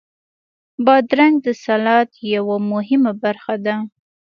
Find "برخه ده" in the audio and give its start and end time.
3.23-3.75